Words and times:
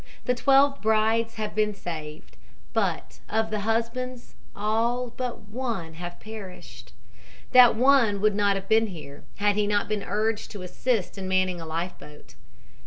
The 0.25 0.33
twelve 0.33 0.81
brides 0.81 1.35
have 1.35 1.53
been 1.53 1.75
saved, 1.75 2.35
but 2.73 3.19
of 3.29 3.51
the 3.51 3.59
husbands 3.59 4.33
all 4.55 5.11
but 5.15 5.41
one 5.49 5.93
have 5.93 6.19
perished. 6.19 6.91
That 7.51 7.75
one 7.75 8.19
would 8.19 8.33
not 8.33 8.55
have 8.55 8.67
been 8.67 8.87
here, 8.87 9.25
had 9.35 9.55
he 9.55 9.67
not 9.67 9.87
been 9.87 10.01
urged 10.01 10.49
to 10.53 10.63
assist 10.63 11.19
in 11.19 11.27
manning 11.27 11.61
a 11.61 11.67
life 11.67 11.99
boat. 11.99 12.33